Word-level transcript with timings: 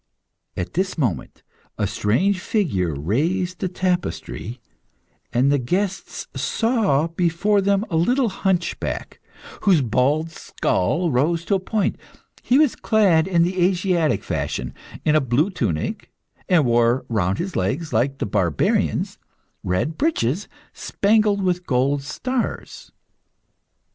At 0.57 0.73
this 0.73 0.97
moment 0.97 1.43
a 1.77 1.85
strange 1.85 2.39
figure 2.39 2.95
raised 2.95 3.59
the 3.59 3.67
tapestry, 3.69 4.59
and 5.31 5.51
the 5.51 5.59
guests 5.59 6.25
saw 6.35 7.05
before 7.05 7.61
them 7.61 7.85
a 7.87 7.97
little 7.97 8.29
hunchback, 8.29 9.19
whose 9.61 9.81
bald 9.83 10.31
skull 10.31 11.11
rose 11.11 11.45
in 11.45 11.53
a 11.53 11.59
point. 11.59 11.97
He 12.41 12.57
was 12.57 12.75
clad, 12.75 13.27
in 13.27 13.43
the 13.43 13.61
Asiatic 13.63 14.23
fashion, 14.23 14.73
in 15.05 15.15
a 15.15 15.21
blue 15.21 15.51
tunic, 15.51 16.09
and 16.49 16.65
wore 16.65 17.05
round 17.07 17.37
his 17.37 17.55
legs, 17.55 17.93
like 17.93 18.17
the 18.17 18.25
barbarians, 18.25 19.19
red 19.63 19.99
breeches, 19.99 20.47
spangled 20.73 21.43
with 21.43 21.67
gold 21.67 22.01
stars. 22.01 22.91